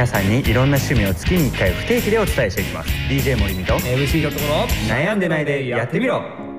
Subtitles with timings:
[0.00, 2.90] 皆さんにいろんな趣味を月に1回不定期でお伝えしていきます。
[3.10, 6.49] DJ 森美と MC ひょっとこの悩んでないでやってみろ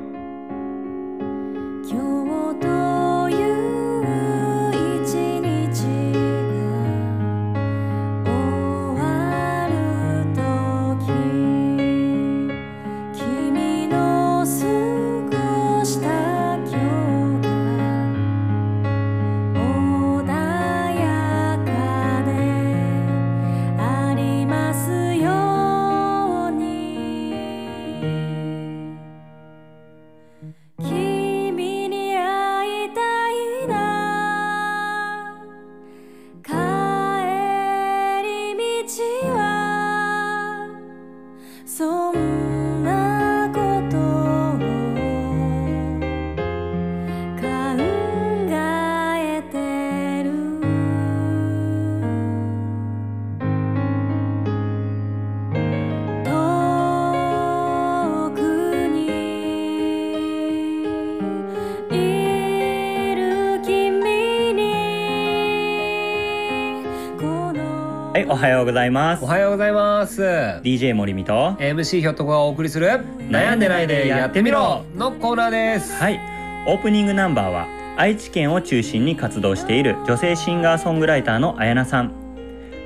[68.42, 69.24] はいおはようございます。
[69.24, 70.24] おはようございます。
[70.24, 71.52] DJ 森美と。
[71.60, 72.88] MC ひょっとこがお送りする
[73.30, 75.94] 悩んでないでやってみろのコーナーです。
[75.94, 76.20] はい。
[76.66, 77.68] オープニングナンバーは
[77.98, 82.14] 愛知県を中心に活動している女性シンガーソングライターの綾菜さん。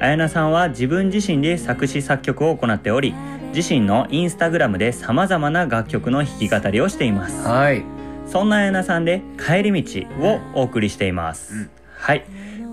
[0.02, 3.16] 綾菜さんは自分自身で作詞作曲を行っており
[3.54, 7.48] 自身のインスタグラムで様々な楽曲の弾き語りをしています。
[7.48, 7.82] はい。
[8.28, 11.70] そんな綾菜さんで帰り道をお送りしています、うん。
[11.98, 12.26] はい。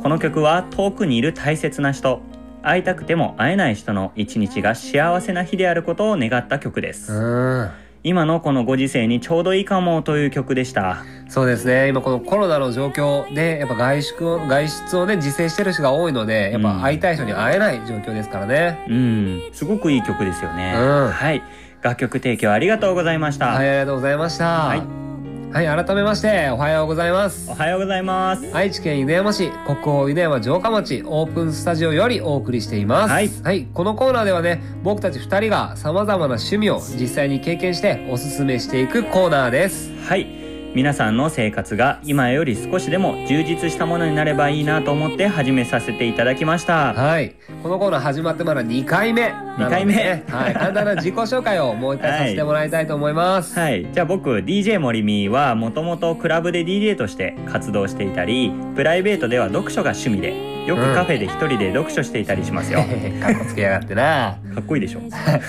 [0.03, 2.23] この曲は遠くにいる大切な人
[2.63, 7.71] 会いたくても会えない人の一日が幸せな日であることを願った曲です、うん。
[8.05, 11.05] 今のこのご時世にちょうどいいかもという曲でした。
[11.29, 11.89] そうですね。
[11.89, 19.43] 今このコロナの状況でやっぱ外出を外出をね自制してる人が多いのでやっぱ会いたい人に会えない状況ですからね、うん。
[19.53, 21.09] すごくいい曲ですよね、うん。
[21.11, 21.43] はい。
[21.81, 24.67] 楽曲提供ありがとうございました、はいありがとうございました。
[24.67, 25.12] はい
[25.53, 27.51] はい、改めましておはようございます。
[27.51, 28.57] おはようございます。
[28.57, 33.43] 愛知県犬山市国宝犬山城下町オープンスタジオよりお送りしています。
[33.43, 39.93] はい、このコーナーではね僕たち2人がさまざまな趣味を実際に経験しておすすめしていくコーナーです。
[40.09, 40.42] はい
[40.75, 46.95] 皆さんの生活が今より少しでも充実したものになればいいなと思って始めさせていただきました。
[46.95, 47.35] はい。
[47.63, 49.29] このコーナー始まってまだ2回目。
[49.29, 49.95] なので二回目。
[49.95, 62.79] ねはい、簡単な自己紹介をもう一回させてもらいたいと思います、はい、じゃあ僕 DJ 森美はもともとクラブで DJ として活動していたりプライベートでは読書が趣味でよくカフェで一人で読書していたりしますよ、
[63.21, 64.39] かっこつけやがってな。
[64.55, 65.01] かっこいいでしょ。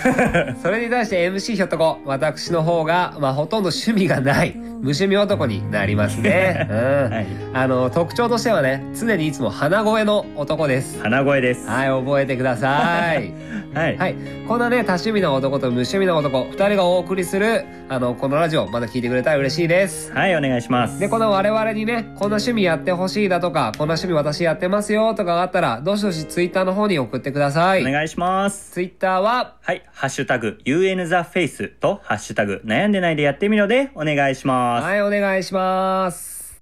[0.64, 7.14] それに対して MC ひょっとこ私の方が、まあ、ほとんど趣味がない無趣味男になりますね、 うん。
[7.14, 11.02] はいあの特徴としてはね常にいつも鼻声の男です。
[11.02, 11.70] 鼻声です。
[11.70, 13.32] はい覚えてください。
[13.74, 14.16] はい、はい。
[14.48, 20.12] こんなね多趣味な男と無趣味な男2人がお送りするあのこのラジオまだ聞いてくれたら嬉しいです。
[20.12, 21.00] はい、お願いします。
[21.00, 27.88] でこの我々にねこんな趣味やってほしいだとかこんな趣味私やってますよとかがあったらどしどしツイッターの方に送ってください。
[27.88, 28.72] お願いします。
[28.72, 36.62] ツイッターははい、ハッシュタグ UN the face とハッシュタグ悩んでないでやってみろでお願いします、はいお願いします。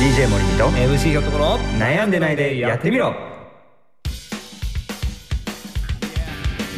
[0.00, 1.56] い、DJ 森美と MC ひょっところ。
[1.78, 3.14] 悩んでないでやってみろ。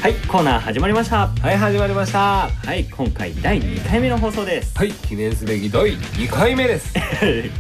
[0.02, 1.28] はい、コーナー始まりました。
[1.28, 2.48] はい始まりました。
[2.48, 4.76] はい、今回第2回目の放送です。
[4.76, 6.94] はい記念すべき第2回目です。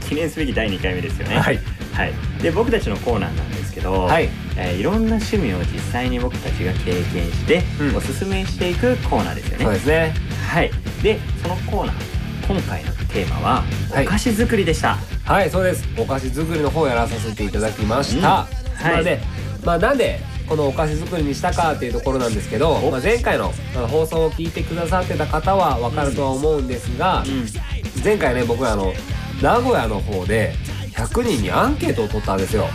[0.08, 1.38] 記念すべき第2 回目ですよね。
[1.38, 1.58] はい。
[1.92, 4.28] はい、で僕たちのコーナーなんですけど、はい。
[4.56, 7.96] えーいろんな趣味を実際に僕たちが経験して、うん。
[7.96, 9.64] おすすめしていくコーナーですよね。
[9.64, 10.14] そうですね。
[10.48, 10.70] はい。
[11.02, 12.20] でそのコーナー
[12.52, 14.06] 今回のテーマははい。
[14.06, 15.84] お菓子作りでした、はいそうです。
[15.98, 18.24] お菓子作りの方をやらさせていただきました、うん。
[18.24, 18.46] は
[18.90, 18.92] い。
[18.92, 19.20] まあね
[19.64, 28.02] まあなんでこのお菓子作りにしたかっていうところなんですけど、まあ、前回のあの放送を聞いてくださってた方は分かるとは思うんですが、うん。
[28.02, 28.92] 前回ね僕あの
[29.40, 30.54] 名古屋の方で
[30.92, 32.66] 100人にアンケートを取ったんですよ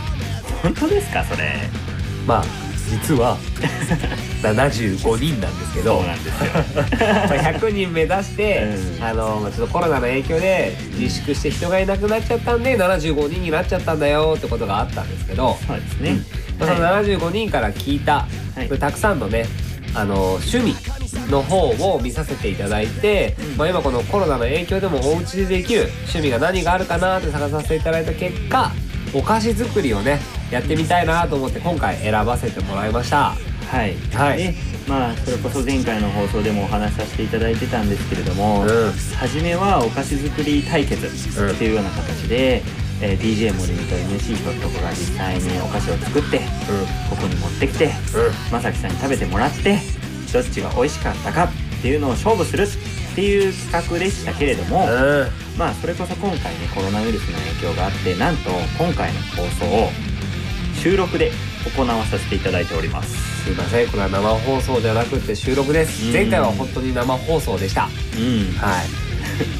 [0.62, 1.54] 本当ですかそれ？
[2.26, 2.44] まあ
[2.88, 3.36] 実は
[4.42, 6.50] 75人なんですけどそうなんですよ。
[7.02, 7.26] まあ
[7.58, 8.62] 100人目指して、
[8.98, 9.04] うん。
[9.04, 16.18] あのまあちょっとコロナの影響で自粛して人がいなくなっちゃったんで75人になっちゃったんだよってことがあったんですけど、そうですね、
[16.60, 18.68] まあ、そのは75人から聞いた、はい。
[18.78, 19.46] たくさんのね
[19.94, 20.76] あの趣味
[21.30, 23.56] の方を見させていただいて、うん。
[23.56, 28.70] まあ、今このコロナの影響でもお家でできる趣味が何があるかなって探させていただいた結果
[29.12, 30.20] お菓子作りをね
[30.50, 33.34] やってみたいなと思って今回選ばせてもらいました。
[33.70, 34.38] はい、はい。
[34.38, 34.54] で
[34.88, 38.92] まあそれこそ前回の放送でもお話しさせていただいてたんですけれども、うん。
[39.16, 42.62] 初めはお菓子作り対決っていうような形で、
[43.00, 46.38] えー DJ 森美と MC とこが実際にお菓子を作って
[47.10, 47.90] ここに持ってきて
[48.50, 49.78] まさきさんに食べてもらって
[50.32, 52.68] どっちが美味しかったかっていうのを勝負するっ
[53.14, 55.28] ていう企画でしたけれども、うんうん。
[55.58, 59.90] まあそれこそ今回ねコロナウイルスの影響があってなんと今回の放送を
[60.76, 61.32] 収録で
[61.76, 63.44] 行わさせていただいております。
[63.44, 63.88] すいません。
[63.88, 66.06] これは生放送じゃなくて収録です。
[66.06, 66.12] うん。
[66.12, 67.84] 前回は本当に生放送でした。
[67.84, 68.52] うん。
[68.58, 68.86] はい。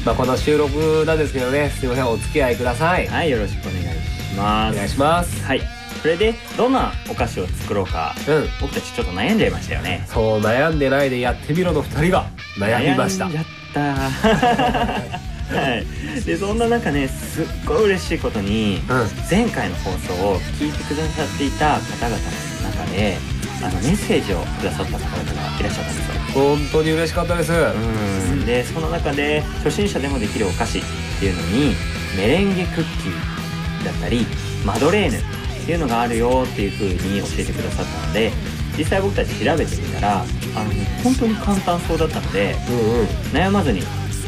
[0.05, 1.69] まあこの収録なんですけどね。
[1.69, 3.07] すいませんお付き合いください。
[3.07, 4.73] はいよろしくお願いします。
[4.73, 5.43] お願いします。
[5.43, 5.61] はい。
[6.01, 8.15] それでどんなお菓子を作ろうか。
[8.27, 8.47] うん。
[8.61, 10.05] 僕たちちょっと悩んじゃいましたよね。
[10.07, 12.27] そう悩んでないでやってみろの二人が
[12.57, 13.25] 悩みました。
[13.25, 16.23] 悩んじゃった はい。
[16.23, 19.07] でそんな中ねすっごい嬉しいことにうん。
[19.29, 23.17] 前回の放送を聞いてくださっていた方々の中で
[23.63, 26.43] あのメッセージをくださった方々がいらっしゃったんですよ。
[26.43, 27.51] 本当に嬉しかったです。
[27.51, 28.45] うん。
[28.45, 30.81] でその中で初心者でもできるお菓子っ
[31.19, 31.75] ていうのに
[32.15, 34.25] メレンゲクッキーだったり
[34.65, 35.21] マドレーヌっ
[35.65, 38.31] ていうのがあるよっていう風に教えてくださったので
[38.77, 40.23] 実際僕たち調べてみたらあ
[40.63, 40.71] の
[41.03, 43.05] 本当に簡単そうだったのでうんうん。
[43.33, 43.81] 悩まずに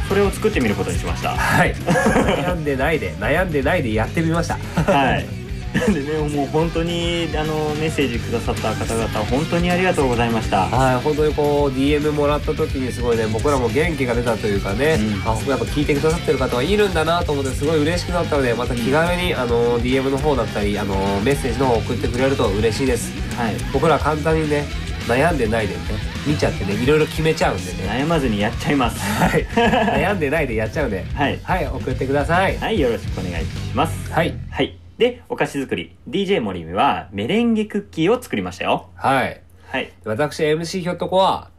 [0.10, 1.30] それを作ってみることにしました。
[1.30, 1.74] はい。
[1.76, 4.56] 悩んでないで悩んでないでやってみました。
[4.92, 5.26] はい。
[5.72, 10.66] な んでねもう本当にあのメッセージくださった方々本当にありがとうございました。
[10.66, 15.22] はい本当にこう DM もらった時にすごいね僕らも元気が出たというかね、うん。
[15.32, 23.12] あやっぱ聞いてくださってる方はいるんだなと思ってすごい嬉しくなったのでまた気軽にあの DM の方だったりあのメッセージの方送ってくれると嬉しいです。
[23.38, 23.56] はい。
[23.72, 24.66] 僕ら簡単にね
[25.08, 27.90] 悩んでないでね見ちゃってねいろいろ決めちゃうんでね。
[27.90, 29.00] 悩まずにやっちゃいます。
[29.00, 29.46] はい。
[29.56, 31.40] 悩んでないでやっちゃうんではい。
[31.44, 32.58] はい送ってください。
[32.58, 34.12] はいよろしくお願いします。
[34.12, 34.34] はい。
[34.52, 34.78] はい。
[34.98, 35.96] でお菓子作り。
[36.10, 38.90] DJ 森美はメレンゲクッキーを作りましたよ。
[38.96, 39.42] はい。
[39.72, 39.92] はい。
[40.04, 41.50] 私 MC ひょっとこは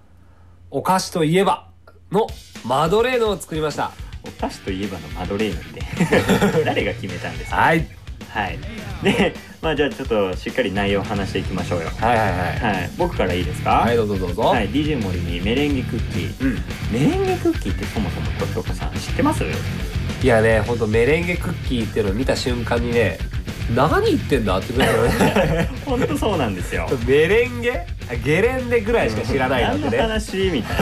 [0.70, 1.68] お菓子といえば
[2.12, 2.26] の
[2.64, 3.92] マドレーヌを作りました。
[4.22, 5.80] お菓子といえばのマドレーヌって。
[6.64, 7.56] 誰が決めたんですか？
[7.56, 7.86] はい
[8.30, 8.58] はい。
[9.02, 11.88] でまあじゃあちょっとしっかり内容を話していきましょうよ。
[11.88, 12.38] はいはいはい。
[12.58, 12.90] はい。
[12.96, 13.70] 僕からいいですか？
[13.70, 14.68] はいどうぞどうぞ、はい。
[14.68, 16.44] DJ 森美メレンゲクッキー。
[16.44, 16.58] うん。
[16.92, 19.44] メレンゲクッキーってそもそもこれ京子さん知ってます？
[20.22, 23.18] いやねほんとメレンゲクッキーっていうのを見た瞬間にね
[23.74, 25.70] 何言ってんだってぐらいのね。
[25.86, 26.88] 本当そうなんですよ。
[27.06, 27.86] メレンゲ？
[28.10, 29.98] あゲレンデぐらいしか知らないのね。
[29.98, 30.76] 話みたい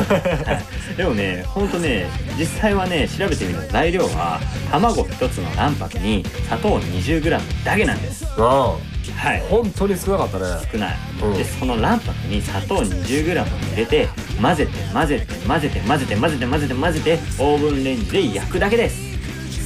[0.47, 0.61] な、は
[0.95, 2.07] いでもねほんとね
[2.39, 4.41] 実際はね調べてみると材料は
[4.71, 8.25] 卵1つの卵白に砂糖 20g だけなんです。
[8.37, 9.43] うんはい。
[9.49, 10.45] 本当に少なかったね。
[10.71, 11.35] 少ない、うん。
[11.37, 14.09] でその卵白に砂糖 20g を入れて
[14.41, 18.97] 混ぜて混ぜて混ぜて混ぜて混ぜて混ぜて混ぜてオーブンレンジで焼くだけです。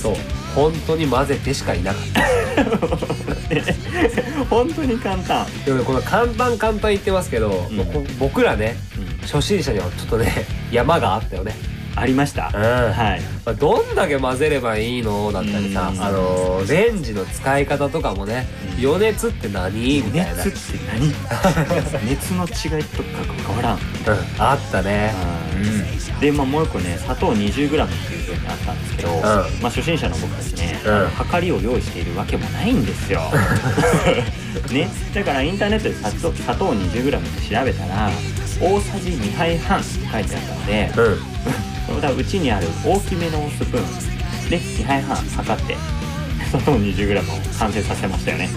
[0.01, 0.17] そう。
[0.55, 2.21] 本当に混ぜてしかいなかった
[4.49, 9.13] 本当に簡単、でもねこの簡単簡単言ってますけど、うこ僕らねうん。
[9.23, 11.55] 初心者にはちょっとね山があったよね
[11.95, 12.93] ありました、うん。
[12.93, 13.21] はい。
[13.45, 15.33] まあ、どんだけ混ぜればいいの？
[15.33, 16.03] だったりさ、うん。
[16.03, 18.47] あのーレンジの使い方とかもね、
[18.79, 18.87] うん。
[18.87, 20.03] 余熱って何？
[20.03, 21.13] みたいな、熱って何？
[22.09, 23.77] 熱の違いとかが変わらん。
[23.77, 23.83] うん、
[24.39, 25.13] あったね。
[26.21, 30.79] で、まあ、もう一個ね砂糖 20g っていうふうにあったんですけど、まあ、初心者の僕たちね、
[31.33, 33.21] 量りを用意しているわけもないんですよ。
[34.71, 38.11] ね、だからインターネットで砂糖砂糖 20g って調べたら
[38.61, 40.91] 大さじ2杯半って書いてあったので、
[41.97, 44.13] うん、うちにある大きめのスプーン。
[44.51, 45.77] で2杯半測って
[46.51, 48.51] 砂糖 20g を完成させましたよね。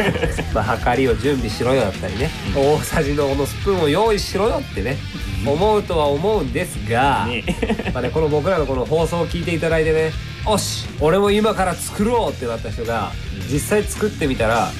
[0.52, 4.98] まあ量りを準備しろよだったりね、大さじのこのスプーンを用意しろよってね、
[5.46, 7.44] 思うとは思うんですが、ね。
[7.94, 10.12] まあね、この僕らのこの放送を聞いていただいてね
[10.46, 13.12] よし俺も今から作ろうってなった人が
[13.50, 14.70] 実際作ってみたら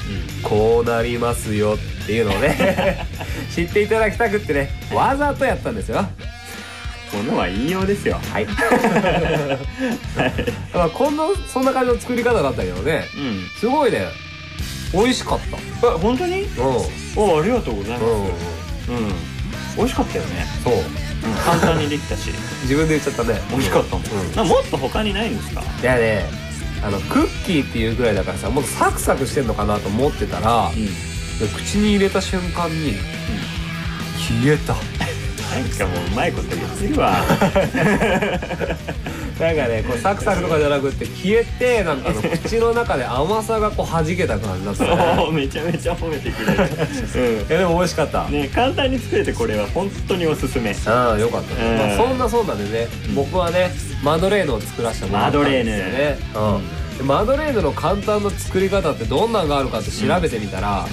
[0.42, 3.06] こうなりますよっていうのをね
[3.54, 6.08] 知っていただきたくってねわざとやったんですよ
[7.16, 8.20] ものは言いようですよ。
[8.32, 8.46] はい
[10.74, 13.46] まあこんなそんな感じの作り方だったけどねうん。
[13.58, 14.06] すごいね
[14.92, 15.40] 美味しかっ
[15.80, 16.42] たえ本当に？
[16.42, 18.04] うんおありがとうございます。
[18.90, 19.12] うんうん。
[19.76, 20.46] 美味しかったよね。
[20.64, 20.78] そうう
[21.30, 22.30] ん、簡単にできたし。
[22.62, 24.04] 自分で言っちゃったね美味しかったもん。
[24.06, 25.62] うんなもっと他にないんですか？
[25.82, 26.24] いやね
[26.82, 31.48] あのクッキーっていうぐらいだからさもっとサクサクしてんのかなと思ってたら、うん。
[31.48, 32.94] 口に入れた瞬間に
[34.42, 34.74] 消えた
[35.62, 37.16] なんかもううまいこと言ってるわ。
[39.38, 45.14] なんかねこうサクサクとかじゃなくって消えてなんかあの口の中で甘さがこう弾けた感じだったね。
[45.16, 46.64] そう、めちゃめちゃ褒めてくれる。
[47.48, 48.32] いやでも美味しかった、うん。
[48.32, 50.74] ね、簡単に作れてこれは本当におすすめ。
[50.86, 51.54] ああよかった。
[51.62, 51.78] ね、うん。
[51.78, 53.14] まあ、そんなそんなでね、うん。
[53.14, 53.70] 僕はね
[54.02, 55.70] マドレーヌを作らせてもらったんですよね。
[55.70, 56.56] マドレーヌ。
[56.56, 56.98] うん。
[56.98, 60.84] でマドレーヌの簡単な作り方ってどんなんがあるかって調べてみたら、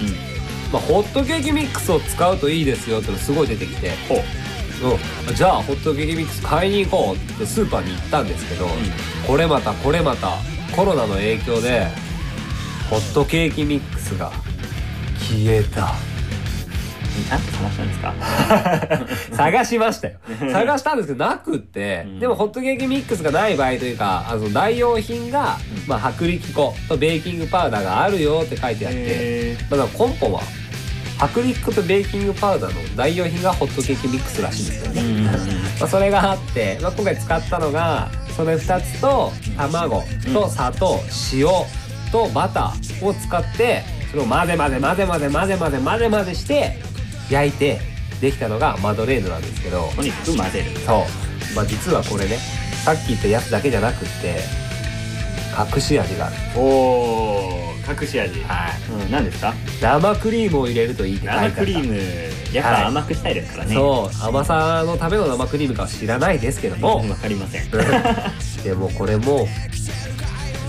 [0.72, 4.24] まあ、ホットケーキミックスを使うといいですよってのすごい出てきて、ほ
[4.84, 8.68] ううん、じゃあホットケーキミックス買いに行こうってスーパーに行ったんですけど、
[9.28, 10.32] これまたこれまた
[10.76, 11.88] コロナの影響で
[12.90, 14.32] ホットケーキミックスが
[15.20, 15.94] 消えた。
[17.16, 18.14] ちゃんと探したんですか？
[19.38, 20.16] 探しましたよ。
[20.52, 22.20] 探したんですけどなくって、うん。
[22.20, 25.88] でもホットケーキミックスがない場合というかあの代用品が、うん。
[25.88, 30.42] まあ、薄力粉とベーキングパウダーがあるよって書いてあって、へだから根本は
[31.22, 35.30] 薄力粉とベーキングパウダーの代用品がホットケーキミックスらしいんですよね、
[35.80, 40.04] まあ、それがあって、まあ、今回使ったのがそれ2つと卵
[40.34, 41.00] と砂糖、
[41.34, 41.48] 塩
[42.12, 46.78] とバターを使ってそれを混ぜ混ぜ混ぜ混ぜ混ぜ混ぜ混ぜ混ぜして
[47.30, 47.80] 焼いて
[48.22, 52.38] できたのがマドレーヌなんですけどとにかく混ぜるそう、まあ、実はこれね
[52.84, 54.65] さっき言ったやつだけじゃなくって
[55.74, 56.36] 隠し味がある。
[56.56, 58.42] おお隠し味。
[58.44, 58.92] はい。
[58.92, 59.54] うん何ですか？
[59.82, 61.56] 生クリームを入れるといいって書いてあった。
[61.56, 63.74] 生クリームやっぱ甘くしたいですからね。
[63.76, 67.70] そう甘さのための生クリームかは知らないですけども、う んわかりません。
[68.64, 69.48] でもこれも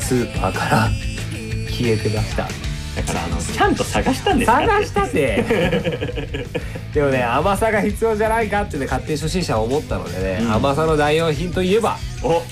[0.00, 0.88] スーパーから
[1.70, 2.48] 消えてました。
[2.96, 4.58] だからあのちゃんと探したんですか？
[4.60, 5.44] 探したって。
[6.94, 10.52] でもね甘さが必要じゃないかってね勝手に初心者は思ったのでね、うん。
[10.54, 12.42] 甘さの代用品といえばお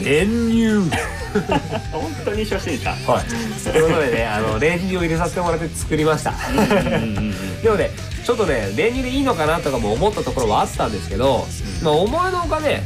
[0.00, 0.90] 練乳
[1.92, 2.90] 本当に初心者。
[2.90, 3.24] はい。
[3.72, 6.32] ということでねあの練乳を入れさせてもらって作りました。
[7.62, 7.90] でもね
[8.24, 11.46] ちょっとね練乳でいいのかなとかも思ったところはあったんですけど、
[11.82, 12.84] まあ思いのほかね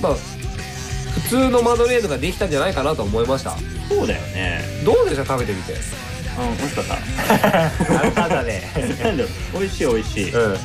[0.00, 3.56] まあ普通のマドレーヌができたんじゃないかなと思いました。
[3.88, 4.62] そうだよね。
[4.84, 5.24] どうでした？
[5.24, 5.74] 食べてみて
[6.38, 6.94] うん美味しかった。
[8.04, 8.62] あんただね
[9.02, 10.32] なんだろう美味しい美味しい。
[10.32, 10.52] うん。
[10.52, 10.56] う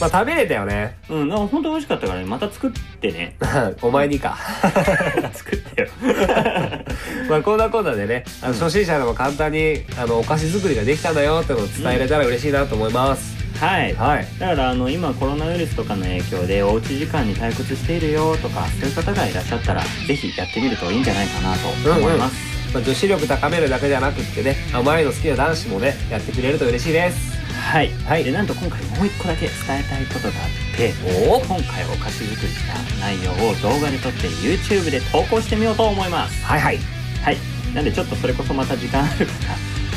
[0.00, 0.96] まあ食べれたよね。
[1.08, 2.26] んうんなんか本当美味しかったからね。
[2.26, 3.36] また作ってね。
[3.82, 4.36] お前にか。
[5.32, 5.88] 作ってよ。
[7.30, 13.94] まあこんなこんなでねあの初心者でも簡単にあのお菓子作りができたんだよってのを伝えれたら嬉しいなと思います、はい。
[13.94, 14.26] はい。
[14.38, 27.32] だからあの今コロナウイルスとかの影響でおうち時間に退屈しているよとかそういう方がいらっしゃったらぜひやってみるといいんじゃないかなと思います、まあ、女子力高めるだけじゃなくってね甘いの好きな男子もねやってくれると嬉しいです。
[27.54, 28.24] はい、はい。
[28.24, 30.92] でなんと今回もう一個だけ伝えたいことがあって
[31.30, 36.44] お今回お菓子作りした内容を動画で撮って YouTube で投稿してみようと思います。
[36.44, 36.78] はいはい。
[37.22, 37.36] はい。
[37.74, 39.32] なんでちょっとそれこそまた時間あるか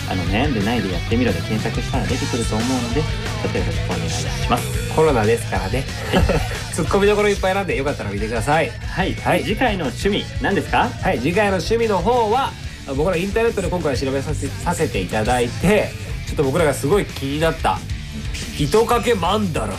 [0.08, 4.96] らあの悩んでないでやってみろで検索したら出てくると思うのでちょっとよろしくお願いします。
[4.96, 5.84] コロナですからね。
[6.74, 8.72] ツッコミどころいっぱい選んでよかったら見てください。
[8.88, 9.44] はい、はい。
[9.44, 10.90] 次回の趣味何ですか？
[11.02, 11.20] はい。
[11.20, 12.52] 次回の趣味の方は
[12.96, 15.90] 僕らインターネットで今回調べさせさせていただいて
[16.28, 17.78] ちょっと僕らがすごい気になった
[18.60, 19.74] 糸かけマンダラ。
[19.74, 19.78] っ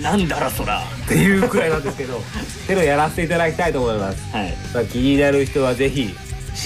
[0.00, 0.82] なんだろそら。
[1.08, 2.20] ていうくらいなんですけどっ
[2.66, 4.54] てのをやらせていただきたいと思います、はい。
[4.72, 6.14] まあ、気になる人はぜひ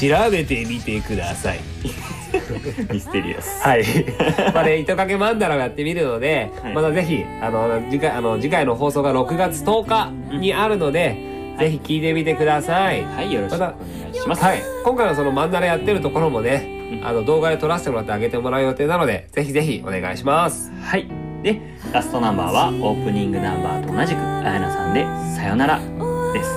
[0.00, 1.60] 調べてみてください。
[2.92, 3.62] ミステリアス。
[3.62, 3.84] はい。
[4.54, 6.74] まあね、糸かけマンダラをやってみるので、はい。
[6.74, 9.86] またぜひ、あの、次回、あの、次回の放送が6月10
[10.30, 13.04] 日にあるので、ぜひ聞いてみてください。
[13.04, 13.74] はいよろしくお願
[14.12, 14.62] いしますはい。
[14.84, 20.72] 今回のそのマンダラやってるところもね、あの、動画で撮らせてもらってあげてもらう予定なので、ぜひぜひお願いします。
[20.82, 21.60] はいで
[21.92, 25.04] ラストナンバーはオープニングナンバーと同じくあやなさんで
[25.36, 25.78] 「さよなら」
[26.32, 26.50] です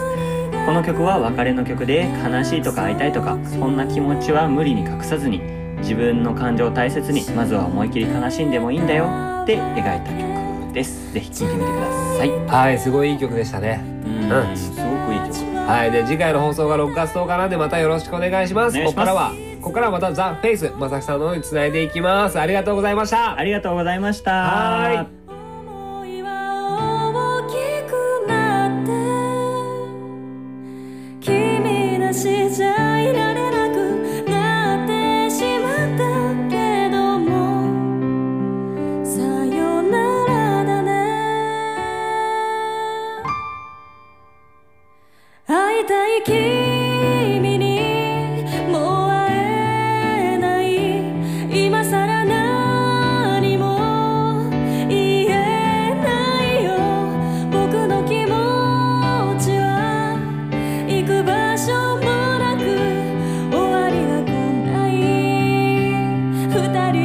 [0.65, 5.41] この曲は別れの曲で悲しいとか会いたいとかそんな気持ちは無理に隠さずに
[5.81, 9.05] 自分の感情を大切にまずは思い切り悲しんでもいいんだよ
[9.43, 11.85] って描いた曲ですぜひ聴いてみてくだ
[12.17, 13.98] さいはい、すごいいい曲でしたね。
[14.55, 14.75] すご
[15.07, 15.91] くいい曲はい。
[15.91, 18.83] で、次回の放送が6月10日なんで、またよろしくお願いします。
[18.83, 22.39] ここからは、ここからはまたザ・フェイス、まさきさんの方に繋いでいきます。
[22.39, 23.37] ありがとうございました。
[23.37, 25.18] ありがとうございましたは思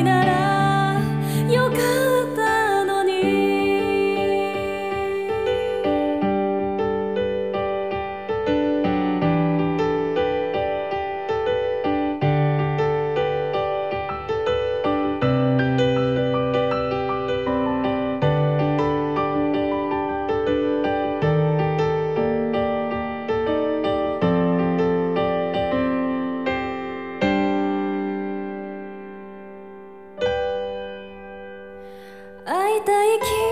[0.04, 1.00] なら
[1.50, 2.13] よかった
[32.76, 33.43] いたい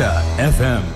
[0.00, 0.89] FM